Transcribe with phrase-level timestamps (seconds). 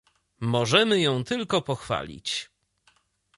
[0.39, 2.49] Możemy ją tylko pochwalić